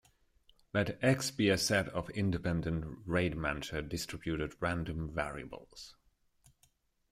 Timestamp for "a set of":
1.49-2.09